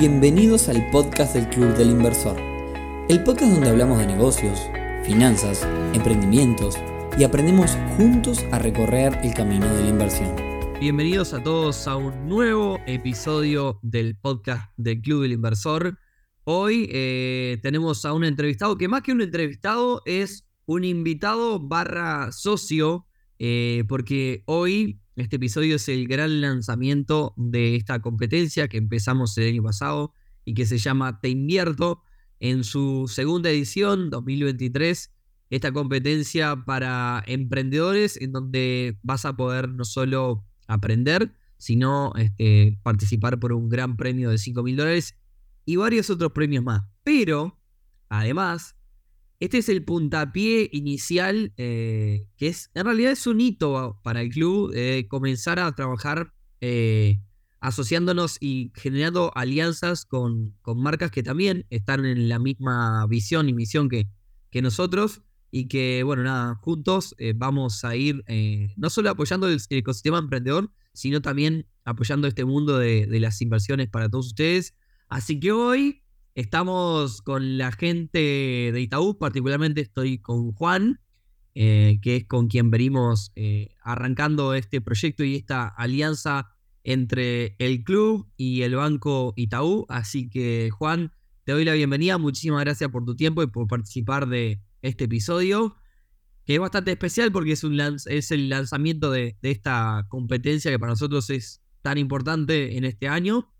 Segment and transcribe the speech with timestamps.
[0.00, 2.34] Bienvenidos al podcast del Club del Inversor,
[3.10, 4.58] el podcast donde hablamos de negocios,
[5.04, 6.78] finanzas, emprendimientos
[7.18, 10.34] y aprendemos juntos a recorrer el camino de la inversión.
[10.80, 15.98] Bienvenidos a todos a un nuevo episodio del podcast del Club del Inversor.
[16.44, 22.32] Hoy eh, tenemos a un entrevistado que más que un entrevistado es un invitado barra
[22.32, 23.04] socio,
[23.38, 29.48] eh, porque hoy este episodio es el gran lanzamiento de esta competencia que empezamos el
[29.48, 30.12] año pasado
[30.44, 32.02] y que se llama Te Invierto
[32.38, 35.12] en su segunda edición 2023.
[35.50, 43.38] Esta competencia para emprendedores en donde vas a poder no solo aprender, sino este, participar
[43.38, 45.16] por un gran premio de 5 mil dólares
[45.66, 46.82] y varios otros premios más.
[47.02, 47.58] Pero,
[48.08, 48.76] además,
[49.40, 54.28] este es el puntapié inicial, eh, que es en realidad es un hito para el
[54.28, 57.22] club, eh, comenzar a trabajar eh,
[57.58, 63.54] asociándonos y generando alianzas con, con, marcas que también están en la misma visión y
[63.54, 64.08] misión que,
[64.50, 68.22] que nosotros y que, bueno, nada, juntos vamos a ir
[68.76, 73.88] no solo apoyando el, ecosistema emprendedor, sino también apoyando este mundo de, de las inversiones
[73.88, 74.74] para todos ustedes.
[75.08, 76.02] Así que hoy
[76.34, 81.00] Estamos con la gente de Itaú, particularmente estoy con Juan,
[81.54, 87.82] eh, que es con quien venimos eh, arrancando este proyecto y esta alianza entre el
[87.82, 89.86] club y el banco Itaú.
[89.88, 91.12] Así que Juan,
[91.44, 95.76] te doy la bienvenida, muchísimas gracias por tu tiempo y por participar de este episodio,
[96.44, 101.60] que es bastante especial porque es, el lanzamiento de esta competencia que para nosotros es
[101.82, 103.52] tan importante en este año.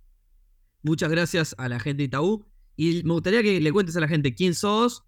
[0.82, 2.49] Muchas gracias a la gente de Itaú.
[2.82, 5.04] Y me gustaría que le cuentes a la gente quién sos,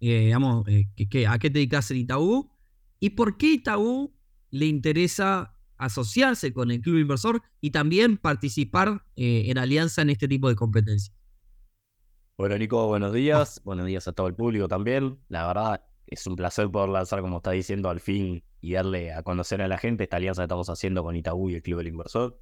[0.00, 0.86] eh, digamos, eh,
[1.26, 2.50] a qué te dedicas en Itaú
[3.00, 4.14] y por qué Itaú
[4.50, 10.28] le interesa asociarse con el club inversor y también participar eh, en alianza en este
[10.28, 11.16] tipo de competencias.
[12.36, 13.62] Bueno, Nico, buenos días.
[13.64, 15.18] Buenos días a todo el público también.
[15.30, 19.22] La verdad, es un placer poder lanzar, como está diciendo, al fin y darle a
[19.22, 21.86] conocer a la gente esta alianza que estamos haciendo con Itaú y el Club del
[21.86, 22.38] Inversor.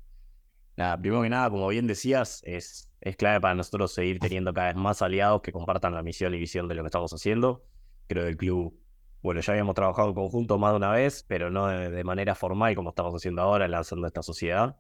[0.77, 4.69] Nada, primero que nada, como bien decías, es es clave para nosotros seguir teniendo cada
[4.69, 7.62] vez más aliados que compartan la misión y visión de lo que estamos haciendo.
[8.09, 8.81] Creo que el club,
[9.23, 12.75] bueno, ya habíamos trabajado en conjunto más de una vez, pero no de, manera formal
[12.75, 14.79] como estamos haciendo ahora, lanzando esta sociedad.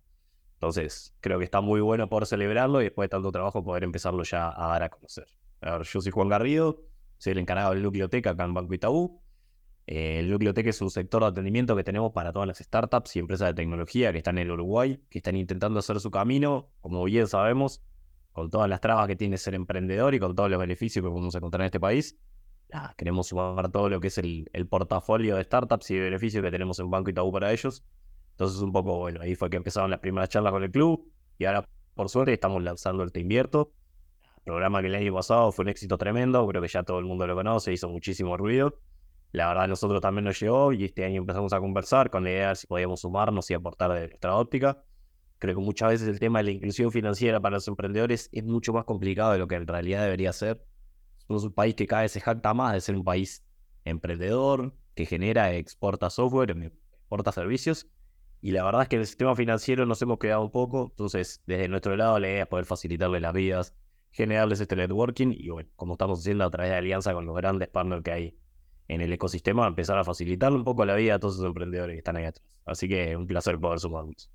[0.54, 4.22] Entonces, creo que está muy bueno poder celebrarlo y después de tanto trabajo poder empezarlo
[4.22, 5.26] ya a dar a conocer.
[5.60, 6.80] A ver, yo soy Juan Garrido,
[7.18, 9.20] soy el encargado del núcleo acá en Banco Itaú.
[9.86, 13.18] Eh, el núcleo es un sector de atendimiento que tenemos para todas las startups y
[13.18, 17.26] empresas de tecnología que están en Uruguay, que están intentando hacer su camino, como bien
[17.26, 17.82] sabemos,
[18.32, 21.34] con todas las trabas que tiene ser emprendedor y con todos los beneficios que podemos
[21.34, 22.18] encontrar en este país.
[22.96, 26.90] queremos sumar todo lo que es el, portafolio de startups y beneficios que tenemos en
[26.90, 27.84] Banco Itaú para ellos.
[28.32, 31.08] Entonces, un poco, bueno, ahí fue que empezaron las primeras charlas con el club
[31.38, 33.72] y ahora, por suerte, estamos lanzando el Te Invierto.
[34.44, 37.26] Programa que el año pasado fue un éxito tremendo, creo que ya todo el mundo
[37.26, 38.78] lo conoce, hizo muchísimo ruido.
[39.34, 42.48] La verdad, nosotros también nos llegó y este año empezamos a conversar con la idea
[42.50, 44.84] de si podíamos sumarnos y aportar de nuestra óptica.
[45.40, 48.72] Creo que muchas veces el tema de la inclusión financiera para los emprendedores es mucho
[48.72, 50.64] más complicado de lo que en realidad debería ser.
[51.26, 53.44] Somos un país que cada vez se jacta más de ser un país
[53.84, 57.88] emprendedor, que genera, exporta software, em, exporta servicios.
[58.40, 60.90] Y la verdad es que en el sistema financiero nos hemos quedado un poco.
[60.92, 63.74] Entonces, desde nuestro lado, la idea es poder facilitarles las vidas,
[64.12, 67.66] generarles este networking y, bueno, como estamos haciendo a través de alianza con los grandes
[67.66, 68.43] partners que hay
[68.88, 71.98] en el ecosistema, empezar a facilitarle un poco la vida a todos esos emprendedores que
[71.98, 72.46] están ahí atrás.
[72.66, 74.30] Así que un placer poder sumarnos.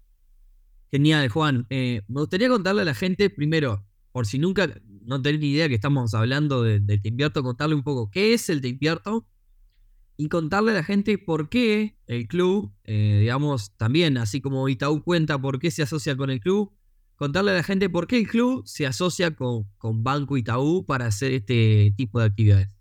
[0.91, 1.67] Genial, Juan.
[1.69, 4.67] Eh, me gustaría contarle a la gente, primero, por si nunca
[5.03, 8.33] no tenés ni idea que estamos hablando del de Te Invierto, contarle un poco qué
[8.33, 9.27] es el Te Invierto
[10.17, 15.03] y contarle a la gente por qué el club, eh, digamos, también, así como Itaú
[15.03, 16.73] cuenta por qué se asocia con el club,
[17.15, 21.05] contarle a la gente por qué el club se asocia con, con Banco Itaú para
[21.05, 22.78] hacer este tipo de actividades.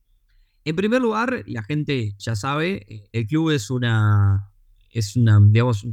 [0.68, 4.52] En primer lugar, la gente ya sabe, eh, el club es una,
[4.90, 5.86] es una, digamos,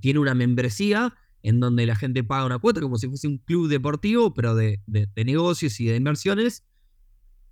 [0.00, 3.68] tiene una membresía en donde la gente paga una cuota como si fuese un club
[3.68, 4.80] deportivo, pero de,
[5.16, 6.64] negocios y de inversiones.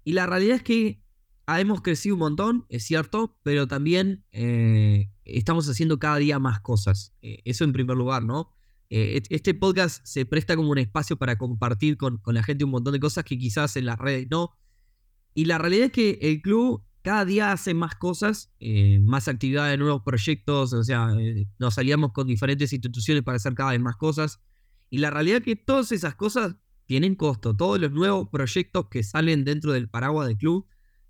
[0.04, 1.02] Y la realidad es que
[1.46, 7.12] hemos crecido un montón, es cierto, pero también eh, estamos haciendo cada día más cosas.
[7.20, 8.48] Eh, eso en primer lugar, ¿no?
[8.88, 12.70] Eh, este podcast se presta como un espacio para compartir con, con, la gente un
[12.70, 14.56] montón de cosas que quizás en las redes no.
[15.34, 19.78] Y la realidad es que el club cada día hace más cosas, eh, más actividades,
[19.78, 23.96] nuevos proyectos, o sea, eh, nos aliamos con diferentes instituciones para hacer cada vez más
[23.96, 24.40] cosas.
[24.88, 27.54] Y la realidad es que todas esas cosas tienen costo.
[27.54, 30.66] Todos los nuevos proyectos que salen dentro del paraguas del club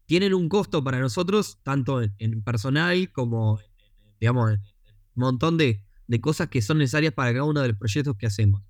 [0.07, 3.61] tienen un costo para nosotros, tanto en, personal como,
[4.21, 4.59] digamos, un
[5.15, 8.63] montón de, de cosas que son necesarias para cada uno de los proyectos que hacemos.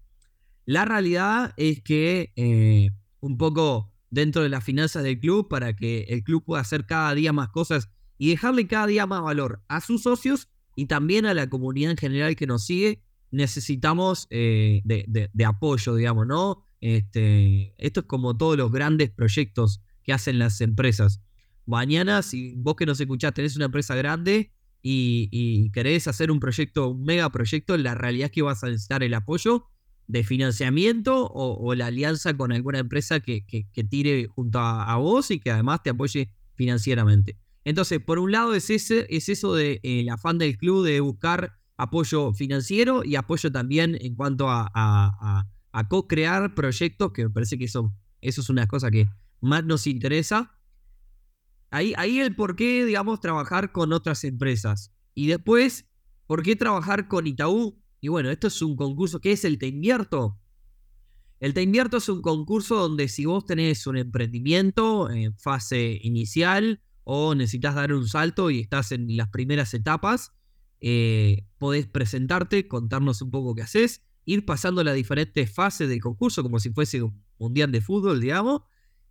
[0.66, 2.90] La realidad es que eh,
[3.20, 7.14] un poco dentro de las finanzas del club, para que el club pueda hacer cada
[7.14, 11.34] día más cosas y dejarle cada día más valor a sus socios y también a
[11.34, 13.02] la comunidad en general que nos sigue,
[13.32, 16.64] necesitamos eh, de, apoyo, digamos, ¿no?
[16.80, 21.20] Este, esto es como todos los grandes proyectos que hacen las empresas.
[21.66, 26.90] Mañana, si vos que nos escuchás tenés una empresa grande y, querés hacer un proyecto,
[26.90, 29.66] un mega proyecto, la realidad es que vas a necesitar el apoyo
[30.06, 33.44] de financiamiento o, la alianza con alguna empresa que,
[33.88, 37.36] tire junto a, vos y que además te apoye financieramente.
[37.64, 41.58] Entonces, por un lado es, ese, es eso de, el afán del club de buscar
[41.76, 47.64] apoyo financiero y apoyo también en cuanto a, a, co-crear proyectos, que me parece que
[47.64, 49.08] eso, eso es una cosa que
[49.40, 50.52] más nos interesa.
[51.70, 54.92] Ahí, ahí el por qué, digamos, trabajar con otras empresas.
[55.14, 55.86] Y después,
[56.26, 57.82] ¿por qué trabajar con Itaú?
[58.04, 59.18] Y bueno, esto es un concurso.
[59.18, 60.38] ¿Qué es el Te Invierto?
[61.40, 66.82] El Te Invierto es un concurso donde si vos tenés un emprendimiento en fase inicial
[67.04, 70.32] o necesitas dar un salto y estás en las primeras etapas,
[70.82, 76.42] eh, podés presentarte, contarnos un poco qué haces, ir pasando las diferentes fases del concurso
[76.42, 78.64] como si fuese un mundial de fútbol, digamos,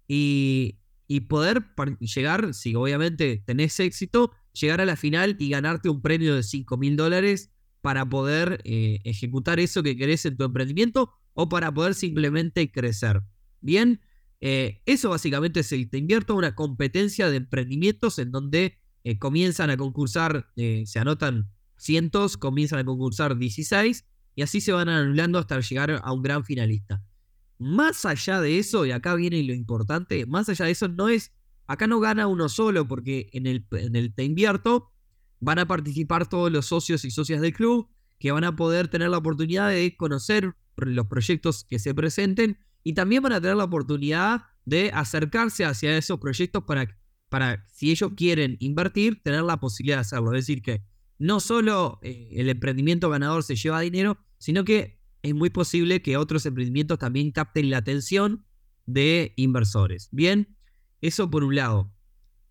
[0.08, 0.78] y,
[1.30, 1.66] poder
[2.00, 6.78] llegar, si obviamente tenés éxito, llegar a la final y ganarte un premio de 5
[6.78, 7.50] mil dólares
[7.84, 13.24] para poder eh, ejecutar eso que querés en tu emprendimiento o para poder simplemente crecer.
[13.60, 14.00] Bien,
[14.40, 19.70] eh, eso básicamente es el Te Invierto, una competencia de emprendimientos en donde eh, comienzan
[19.70, 24.06] a concursar, se anotan cientos, comienzan a concursar 16
[24.36, 27.04] y así se van anulando hasta llegar a un gran finalista.
[27.60, 31.34] Más allá de eso, y acá viene lo importante, más allá de eso no es,
[31.68, 34.93] acá no gana uno solo porque en el, en el Te Invierto
[35.44, 39.10] van a participar todos los socios y socias del club que van a poder tener
[39.10, 43.66] la oportunidad de conocer los proyectos que se presenten y también van a tener la
[43.66, 46.98] oportunidad de acercarse hacia esos proyectos para,
[47.30, 50.34] para si ellos quieren invertir, tener la posibilidad de hacerlo.
[50.34, 50.84] Es decir, que
[51.20, 56.18] no solo eh, el emprendimiento ganador se lleva dinero, sino que es muy posible que
[56.18, 58.46] otros emprendimientos también capten la atención
[58.86, 60.10] de inversores.
[60.12, 60.58] Bien,
[61.02, 61.93] eso por un lado.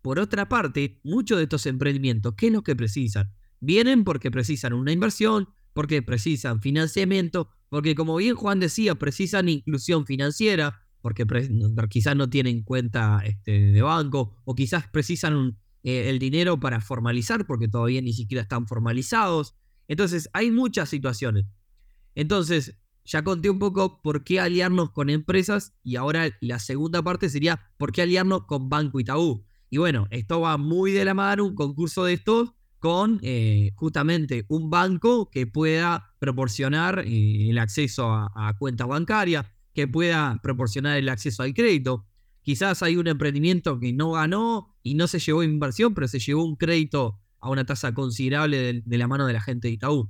[0.03, 3.33] Por otra parte, muchos de estos emprendimientos, ¿qué es lo que precisan?
[3.61, 10.05] Vienen porque precisan una inversión, porque precisan financiamiento, porque como bien Juan decía, precisan inclusión
[10.05, 11.25] financiera, porque
[11.89, 17.47] quizás no tienen cuenta este, de banco, o quizás precisan eh, el dinero para formalizar,
[17.47, 19.55] porque todavía ni siquiera están formalizados.
[19.87, 21.45] Entonces, hay muchas situaciones.
[22.13, 27.29] Entonces, ya conté un poco por qué aliarnos con empresas y ahora la segunda parte
[27.29, 29.45] sería por qué aliarnos con Banco Itaú.
[29.73, 34.45] Y bueno, esto va muy de la mano, un concurso de estos, con eh, justamente
[34.47, 40.99] un banco que pueda proporcionar eh, el acceso a, a cuentas bancarias, que pueda proporcionar
[40.99, 42.05] el acceso al crédito.
[42.43, 46.45] Quizás hay un emprendimiento que no ganó y no se llevó inversión, pero se llevó
[46.45, 50.07] un crédito a una tasa considerable de, la mano de la gente de Itaú.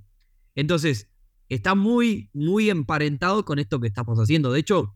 [0.55, 1.09] Entonces,
[1.47, 4.51] está muy, muy emparentado con esto que estamos haciendo.
[4.51, 4.93] De hecho,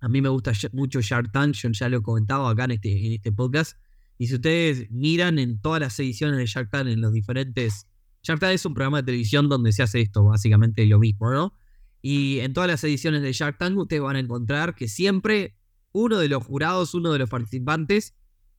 [0.00, 3.06] a mí me gusta mucho Shark Tank, yo ya lo he comentado acá en este,
[3.06, 3.78] en este podcast,
[4.18, 7.86] y si ustedes miran en todas las ediciones de Shark Tank, en los diferentes...
[8.22, 11.54] Shark Tank es un programa de televisión donde se hace esto, básicamente lo mismo, ¿no?
[12.00, 15.56] Y en todas las ediciones de Shark Tank ustedes van a encontrar que siempre
[15.92, 18.14] uno de los jurados, uno de los participantes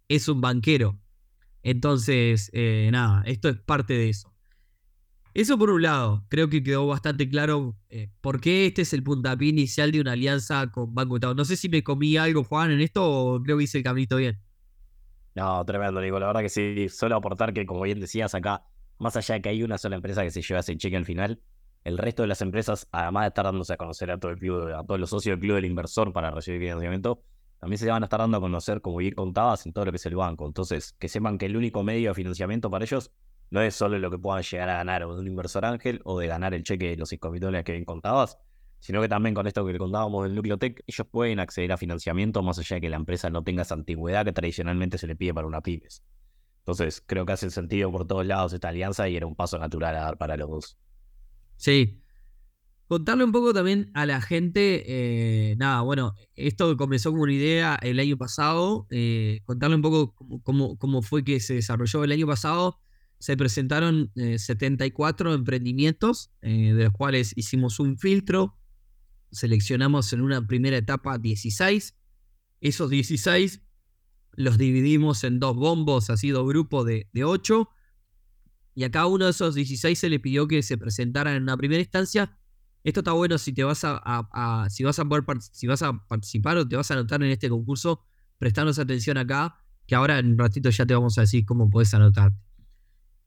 [0.08, 1.00] es un banquero.
[1.62, 4.34] Entonces, eh, nada, esto es parte de eso.
[5.34, 9.02] Eso por un lado, creo que quedó bastante claro eh, por qué este es el
[9.02, 11.34] puntapié inicial de una alianza con Banco Estado.
[11.34, 14.18] No sé si me comí algo, Juan, en esto o creo que hice el caminito
[14.18, 14.40] bien.
[15.36, 18.64] No, tremendo, digo, la verdad que sí, solo aportar que, como bien decías acá,
[19.00, 21.42] más allá de que hay una sola empresa que se lleva ese cheque al final,
[21.84, 24.68] el resto de las empresas, además de estar dándose a conocer a todo el club,
[24.74, 27.24] a todos los socios del club del inversor para recibir financiamiento,
[27.60, 29.96] también se van a estar dando a conocer, como bien contabas, en todo lo que
[29.98, 30.46] es el banco.
[30.46, 33.12] Entonces, que sepan que el único medio de financiamiento para ellos
[33.50, 36.20] no es solo lo que puedan llegar a ganar o de un inversor ángel o
[36.20, 38.38] de ganar el cheque de los 5 mil dólares que bien contabas,
[38.84, 42.44] sino que también con esto que contábamos del núcleo tech, ellos pueden acceder a financiamiento
[42.44, 45.34] más allá de que la empresa no tenga esa antigüedad que tradicionalmente se le pide
[45.34, 46.04] para una pymes.
[46.60, 49.96] Entonces, creo que hace sentido por todos lados esta alianza y era un paso natural
[49.96, 50.78] a dar para los dos.
[51.56, 52.02] Sí.
[52.90, 57.80] Contarle un poco también a la gente, eh, nada, bueno, esto comenzó como una idea
[57.82, 60.14] el año pasado, eh, contarle un poco
[60.44, 62.82] cómo, cómo, fue que se desarrolló el año pasado.
[63.18, 68.58] Se presentaron 74 eh, emprendimientos, de los cuales hicimos un filtro,
[69.34, 71.96] seleccionamos en una primera etapa 16.
[72.62, 73.62] Esos 16
[74.36, 77.70] los dividimos en dos bombos, así dos grupos de, de 8.
[78.76, 81.56] Y a cada uno de esos 16 se le pidió que se presentaran en una
[81.56, 82.36] primera instancia
[82.84, 86.90] Esto está bueno si te vas a, si vas a poder participar o te vas
[86.90, 88.02] a anotar en este concurso,
[88.40, 91.94] prestanos atención acá, que ahora en un ratito ya te vamos a decir cómo puedes
[91.94, 92.38] anotarte.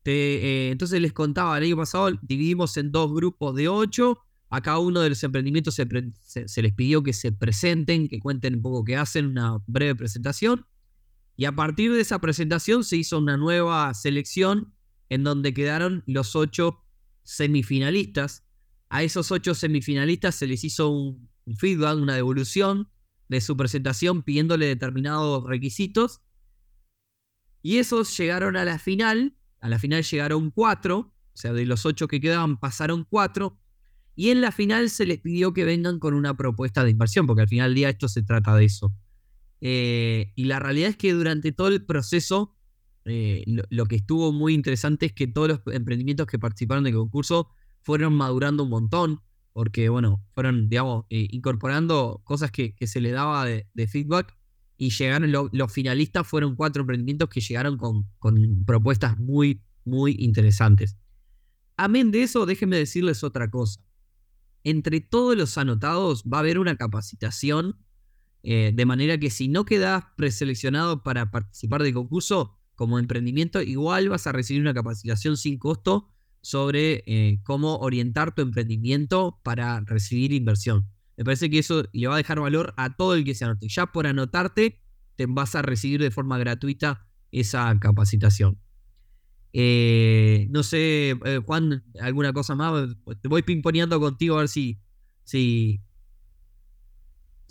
[0.05, 4.19] Eh, entonces les contaba, el año pasado dividimos en dos grupos de ocho.
[4.49, 8.61] A cada uno de los emprendimientos se, les pidió que se presenten, que cuenten un
[8.61, 10.65] poco qué hacen, una breve presentación.
[11.35, 14.73] Y a partir de esa presentación se hizo una nueva selección
[15.09, 16.83] en donde quedaron los ocho
[17.23, 18.45] semifinalistas.
[18.89, 22.89] A esos ocho semifinalistas se les hizo un feedback, una devolución
[23.27, 26.21] de su presentación pidiéndole determinados requisitos.
[27.61, 29.35] Y esos llegaron a la final.
[29.59, 31.13] A la final llegaron cuatro.
[31.33, 33.59] O sea, de los ocho que quedaban pasaron cuatro.
[34.17, 37.43] Y en la final se les pidió que vengan con una propuesta de inversión, porque
[37.43, 38.91] al final del día esto se trata de eso.
[39.61, 42.55] Eh, y la realidad es que durante todo el proceso,
[43.05, 47.49] eh, lo, que estuvo muy interesante es que todos los emprendimientos que participaron del concurso
[47.83, 49.21] fueron madurando un montón,
[49.53, 54.35] porque, bueno, fueron, digamos, eh, incorporando cosas que, se le daba de, feedback
[54.77, 60.97] y llegaron, los finalistas fueron cuatro emprendimientos que llegaron con, con propuestas muy, muy interesantes.
[61.75, 63.79] Amén de eso, déjenme decirles otra cosa.
[64.69, 67.77] Entre todos los anotados va a haber una capacitación
[68.43, 74.09] eh, de manera que si no quedas preseleccionado para participar del concurso como emprendimiento, igual
[74.09, 76.09] vas a recibir una capacitación sin costo
[76.41, 80.89] sobre eh, cómo orientar tu emprendimiento para recibir inversión.
[81.15, 83.69] Me parece que eso le va a dejar valor a todo el que se anote.
[83.69, 84.81] Ya por anotarte,
[85.15, 88.59] te vas a recibir de forma gratuita esa capacitación.
[89.59, 92.95] Eh, no sé, Juan, alguna cosa más.
[93.21, 94.77] Te voy pimponeando contigo a ver si,
[95.23, 95.81] si,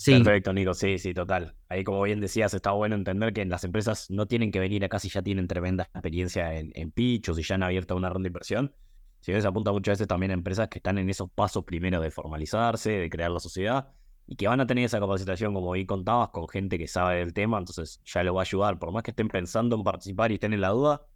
[0.04, 1.56] Perfecto, Nico, sí, sí, total.
[1.68, 4.98] Ahí, como bien decías, está bueno entender que las empresas no tienen que venir acá
[4.98, 8.26] si ya tienen tremenda experiencia en, en pitch o si ya han abierto una ronda
[8.26, 8.74] de inversión.
[9.20, 12.00] Si bien se apunta muchas veces también a empresas que están en esos pasos primero
[12.00, 13.88] de formalizarse, de crear la sociedad
[14.26, 17.32] y que van a tener esa capacitación, como ahí contabas, con gente que sabe del
[17.32, 18.78] tema, entonces ya lo va a ayudar.
[18.78, 21.06] Por más que estén pensando en participar y estén en la duda,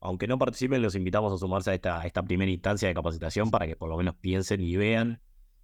[0.00, 3.76] aunque no participen, los invitamos a sumarse a esta, primera instancia de capacitación para que
[3.76, 5.20] por lo menos piensen y vean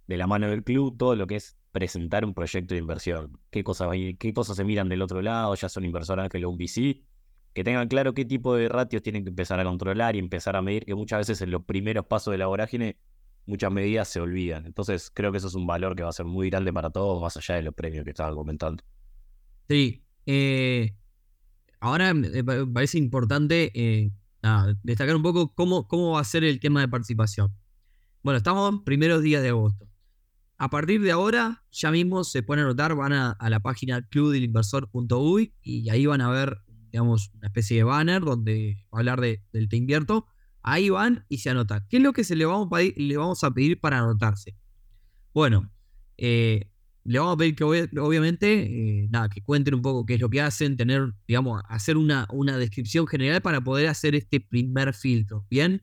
[0.07, 3.39] de la mano del club todo lo que es presentar un proyecto de inversión.
[3.49, 3.89] ¿Qué cosas,
[4.19, 5.53] qué cosas se miran del otro lado?
[5.55, 7.03] Ya son inversores que lo un VC.
[7.53, 10.61] Que tengan claro qué tipo de ratios tienen que empezar a controlar y empezar a
[10.61, 12.97] medir, que muchas veces en los primeros pasos de la vorágine
[13.47, 14.67] muchas medidas se olvidan.
[14.67, 17.19] Entonces creo que eso es un valor que va a ser muy grande para todos,
[17.19, 18.83] más allá de los premios que estaban comentando.
[19.67, 20.03] Sí.
[20.27, 20.93] Eh,
[21.79, 24.11] ahora me parece importante eh,
[24.83, 27.55] destacar un poco cómo, cómo va a ser el tema de participación.
[28.23, 29.87] Bueno, estamos en primeros días de agosto.
[30.57, 35.89] A partir de ahora, ya mismo se pueden anotar, van a, la página clubdelinversor.uy y
[35.89, 36.57] ahí van a ver,
[36.91, 40.25] digamos, una especie de banner donde va a hablar de, del Te Invierto.
[40.63, 41.85] Ahí van y se anotan.
[41.89, 44.57] ¿Qué es lo que se le vamos a le vamos a pedir para anotarse?
[45.31, 45.71] Bueno,
[46.17, 46.71] eh,
[47.07, 50.29] le vamos a pedir que obviamente, eh, nada, que cuenten un poco qué es lo
[50.29, 55.45] que hacen, tener, digamos, hacer una, una descripción general para poder hacer este primer filtro.
[55.49, 55.81] Bien,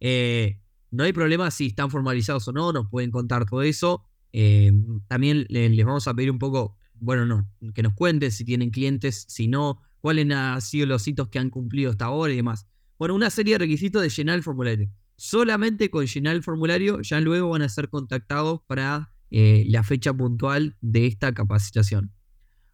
[0.00, 4.04] eh, no hay problema si están formalizados o no, nos pueden contar todo eso.
[4.34, 4.70] Eh,
[5.08, 9.24] también les vamos a pedir un poco, bueno, no, que nos cuenten si tienen clientes,
[9.28, 12.66] si no, cuáles han sido los hitos que han cumplido hasta ahora y demás.
[12.98, 14.90] Bueno, una serie de requisitos de llenar el formulario.
[15.16, 20.12] Solamente con llenar el formulario ya luego van a ser contactados para eh, la fecha
[20.12, 22.12] puntual de esta capacitación.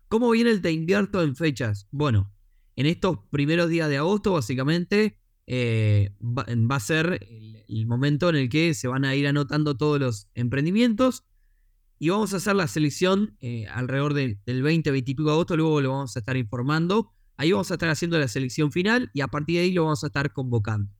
[0.08, 1.88] ¿Cómo viene el Te Invierto en fechas?
[1.90, 2.32] Bueno,
[2.76, 7.26] en estos primeros días de agosto, básicamente, eh, va, a ser
[7.68, 11.24] el, momento en el que se van a ir anotando todos los emprendimientos
[11.98, 15.56] y vamos a hacer la selección eh, alrededor del 20, 20 y pico de agosto,
[15.56, 17.12] luego lo vamos a estar informando.
[17.36, 20.04] Ahí vamos a estar haciendo la selección final y a partir de ahí lo vamos
[20.04, 20.92] a estar convocando.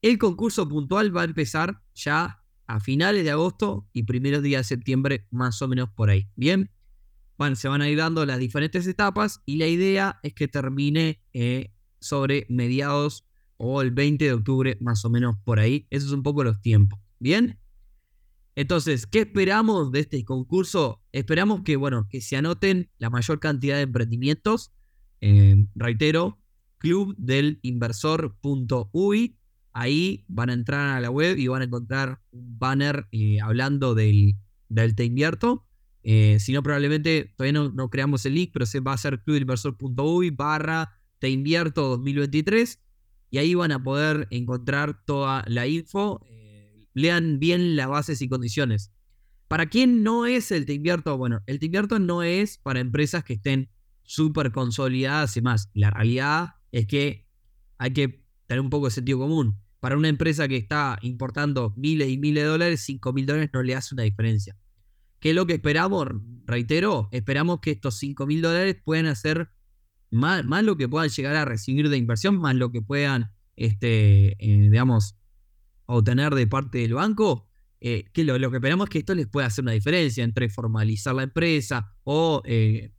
[0.00, 4.76] El concurso puntual va a empezar ya a finales de agosto y primeros días de
[4.76, 6.28] septiembre, más o menos por ahí.
[6.36, 6.70] Bien,
[7.38, 11.20] bueno, se van a ir dando las diferentes etapas y la idea es que termine
[11.32, 13.24] eh, sobre mediados
[13.56, 15.88] o el 20 de octubre, más o menos por ahí.
[15.90, 17.00] Esos son un poco los tiempos.
[17.18, 17.58] Bien.
[18.54, 21.02] Entonces, ¿qué esperamos de este concurso?
[21.12, 24.72] Esperamos que, bueno, que se anoten la mayor cantidad de emprendimientos.
[25.20, 26.38] Eh, reitero,
[26.78, 29.37] clubdelinversor.uy.
[29.80, 33.94] Ahí van a entrar a la web y van a encontrar un banner eh, hablando
[33.94, 34.34] del,
[34.68, 35.66] del Te Invierto.
[36.02, 40.30] Eh, si no, probablemente todavía no, creamos el link, pero se va a ser clubdelinversor.uy
[40.30, 42.80] barra Te Invierto 2023.
[43.30, 46.20] Y ahí van a poder encontrar toda la info
[46.98, 48.90] lean bien las bases y condiciones.
[49.46, 51.16] ¿Para quién no es el Te Invierto?
[51.16, 53.70] Bueno, el Te Invierto no es para empresas que estén
[54.02, 55.70] súper consolidadas y más.
[55.72, 57.28] La realidad es que
[57.78, 59.60] hay que tener un poco de sentido común.
[59.80, 63.62] Para una empresa que está importando miles y miles de dólares, 5 mil dólares no
[63.62, 64.56] le hace una diferencia.
[65.20, 66.08] ¿Qué es lo que esperamos?
[66.46, 69.50] Reitero, esperamos que estos 5 mil dólares puedan hacer
[70.10, 74.32] más, más, lo que puedan llegar a recibir de inversión, más lo que puedan, este,
[74.38, 75.16] eh, digamos,
[75.86, 77.46] obtener de parte del banco.
[77.80, 81.14] Eh, que lo, que esperamos es que esto les pueda hacer una diferencia entre formalizar
[81.14, 82.92] la empresa o eh,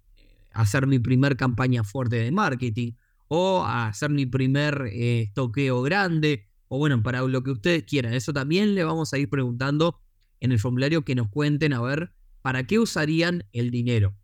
[0.53, 2.93] hacer mi primer campaña fuerte de marketing
[3.27, 4.89] o hacer mi primer
[5.33, 8.13] toqueo grande o bueno, para lo que ustedes quieran.
[8.13, 9.99] Eso también le vamos a ir preguntando
[10.39, 14.15] en el formulario que nos cuenten a ver para qué usarían el dinero.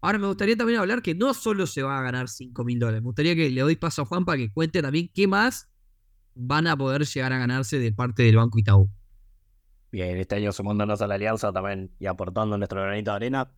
[0.00, 3.02] Ahora me gustaría también hablar que no solo se va a ganar 5 mil dólares,
[3.02, 5.68] me gustaría que le doy paso a Juan para que cuente también qué más
[6.34, 8.90] van a poder llegar a ganarse de parte del Banco Itaú.
[9.90, 13.52] Bien, este año sumándonos a la alianza también y aportando nuestro granito de arena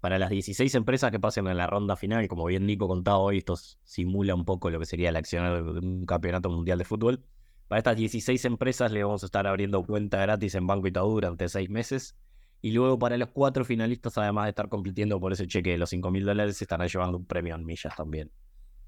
[0.00, 3.38] para las 16 empresas que pasen en la ronda final, como bien Nico contaba hoy,
[3.38, 3.54] esto
[3.84, 7.24] simula un poco lo que sería la acción de un campeonato mundial de fútbol.
[7.72, 11.48] Para estas 16 empresas le vamos a estar abriendo cuenta gratis en Banco Itaú durante
[11.48, 12.18] 6 meses.
[12.60, 15.88] Y luego para los cuatro finalistas, además de estar compitiendo por ese cheque de los
[15.88, 18.30] 5 mil dólares, se estarán llevando un premio en millas también.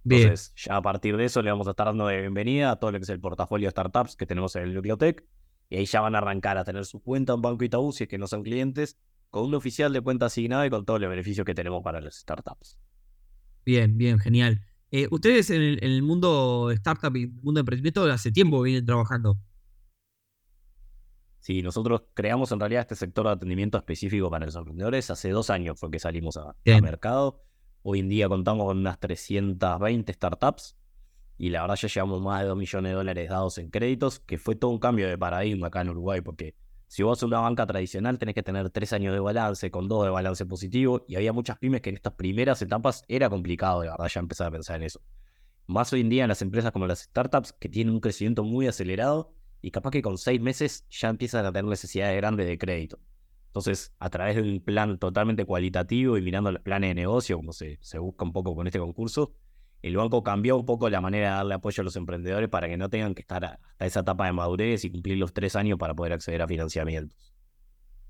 [0.05, 2.93] Entonces, ya a partir de eso le vamos a estar dando de bienvenida a todo
[2.93, 5.25] lo que es el portafolio de startups que tenemos en el Bibliotec.
[5.71, 8.11] Y ahí ya van a arrancar a tener su cuenta en Banco Itaú, si es
[8.11, 8.99] que no son clientes,
[9.31, 12.17] con un oficial de cuenta asignada y con todos los beneficios que tenemos para las
[12.17, 12.79] startups.
[13.64, 14.61] Bien, bien, genial.
[14.97, 19.37] Eh, ustedes en el, mundo startup y mundo de emprendimiento hace tiempo vienen trabajando.
[21.41, 25.11] Sí, nosotros creamos en realidad este sector de atendimiento específico para los emprendedores.
[25.11, 27.43] Hace dos años fue que salimos a, mercado.
[27.83, 30.77] Hoy en día contamos con unas 320 startups
[31.39, 34.39] y la verdad ya llevamos más de 2 millones de dólares dados en créditos, que
[34.39, 36.55] fue todo un cambio de paradigma acá en Uruguay, porque
[36.87, 40.05] si vos sos una banca tradicional tenés que tener tres años de balance, con dos
[40.05, 43.88] de balance positivo, y había muchas pymes que en estas primeras etapas era complicado, de
[43.88, 45.00] verdad, ya empezar a pensar en eso.
[45.67, 48.67] Más hoy en día en las empresas como las startups, que tienen un crecimiento muy
[48.67, 52.99] acelerado, y capaz que con seis meses ya empiezan a tener necesidades grandes de crédito.
[53.47, 57.53] Entonces, a través de un plan totalmente cualitativo y mirando los planes de negocio, como
[57.53, 59.32] se, se busca un poco con este concurso,
[59.84, 62.78] el banco cambió un poco la manera de darle apoyo a los emprendedores para que
[62.78, 65.94] no tengan que estar hasta esa etapa de madurez y cumplir los tres años para
[65.94, 67.34] poder acceder a financiamientos.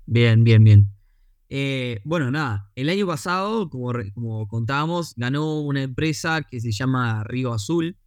[0.05, 0.89] Bien, bien, bien.
[1.49, 7.51] Eh, bueno, nada, el año pasado, como, contábamos, ganó una empresa que se llama Río
[7.51, 7.97] Azul.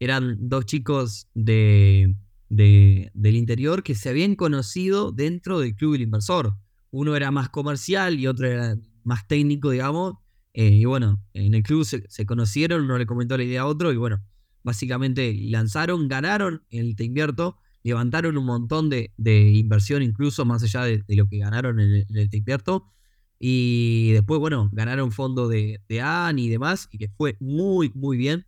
[0.00, 2.16] Eran dos chicos de,
[2.48, 6.56] del interior que se habían conocido dentro del Club del Inversor.
[6.90, 10.14] Uno era más comercial y otro era más técnico, digamos,
[10.60, 13.92] eh, y bueno, en el club se, conocieron, uno le comentó la idea a otro
[13.92, 14.20] y bueno,
[14.64, 19.12] básicamente lanzaron, ganaron el Te Invierto, levantaron un montón de,
[19.54, 22.90] inversión incluso más allá de, lo que ganaron en el, Te Invierto.
[23.38, 28.16] Y después, bueno, ganaron fondo de, de AN y demás, y que fue muy, muy
[28.16, 28.44] bien.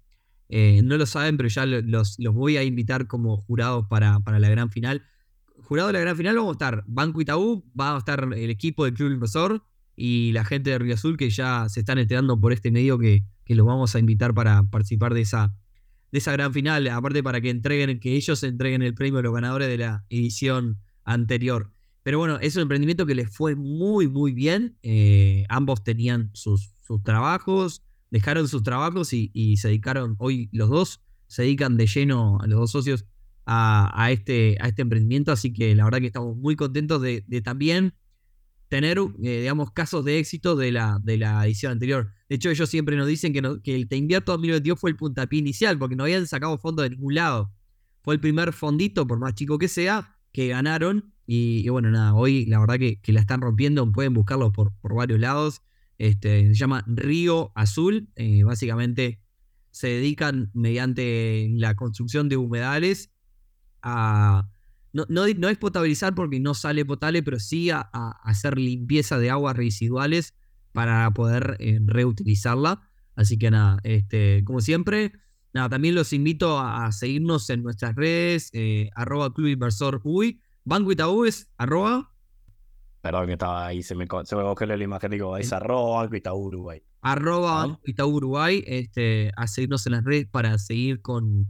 [0.48, 4.40] Eh, no lo saben, pero ya los, los, voy a invitar como jurados para, para
[4.40, 5.06] la gran final.
[5.62, 8.84] Jurado de la gran final vamos a estar Banco Itaú, va a estar el equipo
[8.84, 9.62] del Club Inversor,
[10.00, 13.22] y la gente de Río Azul que ya se están enterando por este medio que,
[13.44, 15.54] que los vamos a invitar para participar de esa,
[16.10, 19.34] de esa gran final, aparte para que entreguen, que ellos entreguen el premio a los
[19.34, 21.70] ganadores de la edición anterior.
[22.02, 24.78] Pero bueno, es un emprendimiento que les fue muy, muy bien.
[24.82, 31.02] Eh, ambos tenían sus, sus, trabajos, dejaron sus trabajos y, se dedicaron, hoy los dos
[31.26, 33.04] se dedican de lleno los dos socios
[33.44, 35.30] a, este, a este emprendimiento.
[35.30, 37.92] Así que la verdad que estamos muy contentos de también
[38.70, 42.12] tener, eh, digamos, casos de éxito de la, de la edición anterior.
[42.28, 45.40] De hecho, ellos siempre nos dicen que, que el Te Invierto 2022 fue el puntapié
[45.40, 47.52] inicial, porque no habían sacado fondo de ningún lado.
[48.02, 51.12] Fue el primer fondito, por más chico que sea, que ganaron.
[51.26, 55.18] Y, bueno, nada, hoy la verdad que, la están rompiendo, pueden buscarlo por, por varios
[55.18, 55.62] lados.
[55.98, 58.08] Este, se llama Río Azul.
[58.14, 59.20] Eh, básicamente
[59.72, 63.10] se dedican mediante la construcción de humedales
[63.82, 64.48] a
[64.92, 67.80] no, no, es potabilizar porque no sale potable, pero sí a,
[68.22, 70.34] hacer limpieza de aguas residuales
[70.72, 72.82] para poder eh, reutilizarla.
[73.14, 75.12] Así que nada, este, como siempre,
[75.52, 80.92] nada, también los invito a, seguirnos en nuestras redes, eh, arroba Club Inversor UI, Banco
[80.92, 82.12] Itaú es arroba.
[83.00, 86.16] Perdón que estaba ahí, se me, se me cogió la imagen, digo, es arroba Banco
[86.16, 86.82] Itaú Uruguay.
[87.02, 91.48] Arroba Banco Itaú Uruguay, este, a seguirnos en las redes para seguir con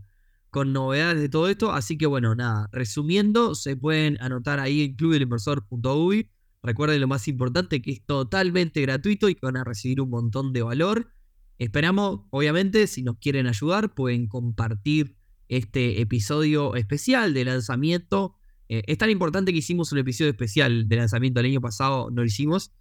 [0.51, 1.73] con novedades de todo esto.
[1.73, 6.31] Así que bueno, nada, resumiendo, se pueden anotar ahí en clubelinversor.uy.
[6.63, 10.53] Recuerden lo más importante, que es totalmente gratuito y que van a recibir un montón
[10.53, 11.11] de valor.
[11.59, 15.17] Esperamos, obviamente, si nos quieren ayudar, pueden compartir
[15.49, 18.37] este episodio especial de lanzamiento.
[18.69, 22.23] Eh, es tan importante que hicimos un episodio especial de lanzamiento el año pasado, no
[22.23, 22.73] lo hicimos.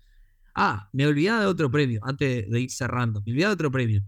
[0.54, 3.22] Ah, me olvidaba de otro premio, antes de ir cerrando.
[3.26, 4.02] Me olvidaba de otro premio.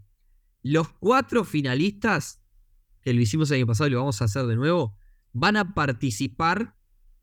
[0.63, 2.40] Los cuatro finalistas
[3.01, 4.95] que lo hicimos el año pasado y lo vamos a hacer de nuevo,
[5.33, 6.75] van a participar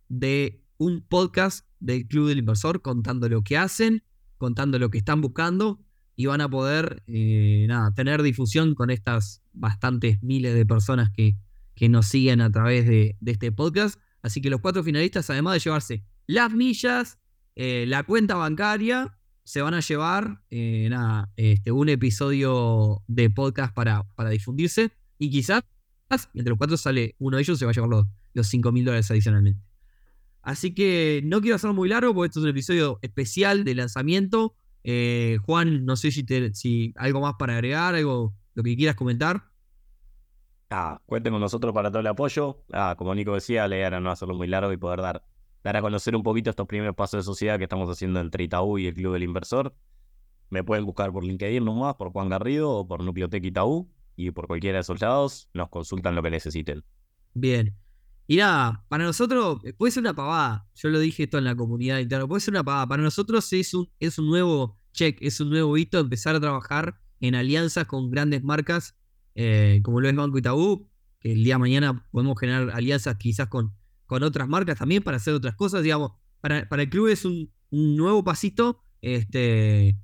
[0.08, 4.02] de un podcast del Club del Inversor contando lo que hacen,
[4.38, 5.80] contando lo que están buscando
[6.16, 11.36] y van a poder eh, nada, tener difusión con estas bastantes miles de personas que,
[11.74, 14.00] que nos siguen a través de, este podcast.
[14.22, 17.18] Así que los cuatro finalistas, además de llevarse las millas,
[17.54, 23.74] eh, la cuenta bancaria, se van a llevar eh, nada, este, un episodio de podcast
[23.74, 25.62] para, para difundirse y quizás
[26.34, 28.84] entre los cuatro sale uno de ellos se va a llevar los, los 5 mil
[28.84, 29.60] dólares adicionalmente.
[30.42, 34.54] Así que no quiero hacerlo muy largo porque esto es un episodio especial de lanzamiento.
[34.84, 39.44] Eh, Juan, no sé si, algo más para agregar, algo lo que quieras comentar.
[40.70, 42.64] Ah, cuenten con nosotros para todo el apoyo.
[42.72, 45.24] Ah, como Nico decía, la idea era no hacerlo muy largo y poder dar,
[45.62, 48.78] dar a conocer un poquito estos primeros pasos de sociedad que estamos haciendo entre Itaú
[48.78, 49.74] y el Club del Inversor.
[50.50, 54.48] Me pueden buscar por LinkedIn nomás, por Juan Garrido o por Nucleotec Itaú y por
[54.48, 56.82] cualquiera de esos lados nos consultan lo que necesiten.
[57.34, 57.76] Bien.
[58.26, 60.68] Y nada, para nosotros eh, puede ser una pavada.
[60.74, 62.26] Yo lo dije esto en la comunidad interna.
[62.26, 62.88] Puede ser una pavada.
[62.88, 66.98] Para nosotros es un, es un nuevo check, es un nuevo hito empezar a trabajar
[67.20, 68.96] en alianzas con grandes marcas
[69.36, 70.88] eh, como lo es Banco Itaú.
[71.20, 73.72] Que el día de mañana podemos generar alianzas quizás con,
[74.06, 75.84] con otras marcas también para hacer otras cosas.
[75.84, 78.80] Digamos, para, para el club es un, nuevo pasito.
[79.00, 79.96] Este,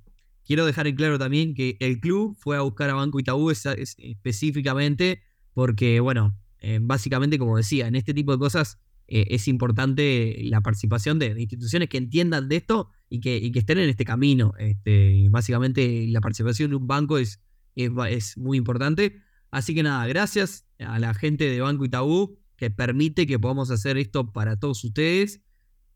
[0.46, 5.22] quiero dejar en claro también que el club fue a buscar a Banco Itaú específicamente
[5.52, 10.60] porque, bueno, eh, básicamente, como decía, en este tipo de cosas eh, es importante la
[10.60, 14.52] participación de, instituciones que entiendan de esto y que, estén en este camino.
[14.58, 17.40] Este, básicamente, la participación de un banco es,
[17.76, 19.20] es, muy importante.
[19.50, 23.96] Así que nada, gracias a la gente de Banco Itaú que permite que podamos hacer
[23.98, 25.40] esto para todos ustedes.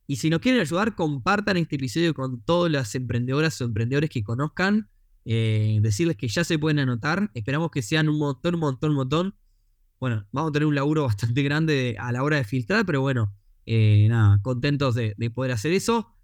[0.09, 4.25] Y si nos quieren ayudar, compartan este episodio con todas las emprendedoras o emprendedores que
[4.25, 4.91] conozcan.
[5.25, 7.31] Eh, decirles que ya se pueden anotar.
[7.35, 9.35] Esperamos que sean un montón, un montón, un montón
[10.01, 13.35] bueno, vamos a tener un laburo bastante grande a la hora de filtrar, pero bueno,
[13.67, 16.15] eh, nada, contentos de, poder hacer eso.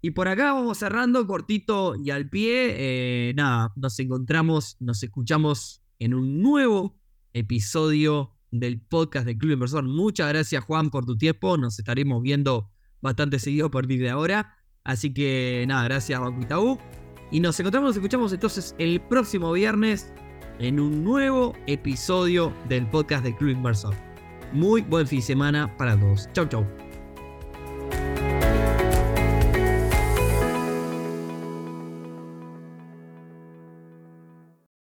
[0.00, 2.74] Y por acá vamos cerrando cortito y al pie.
[2.76, 7.00] Eh, nada, nos encontramos, nos escuchamos en un nuevo
[7.32, 9.84] episodio del podcast del Club Inversor.
[9.84, 11.56] Muchas gracias Juan por tu tiempo.
[11.56, 12.70] Nos estaremos viendo
[13.04, 14.56] bastante seguido a partir de ahora.
[14.82, 16.78] Así que nada, gracias Banco
[17.30, 20.12] Y nos encontramos, nos escuchamos entonces el próximo viernes
[20.58, 23.94] en un nuevo episodio del podcast de Club Inversor.
[24.52, 26.28] Muy buen fin de semana para todos.
[26.32, 26.83] Chau, chau.